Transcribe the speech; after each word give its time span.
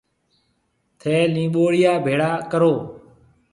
ٿَي 0.99 1.15
نمٻوڙيا 1.35 1.93
ڀيڙا 2.05 2.31
ڪرو۔ 2.51 2.73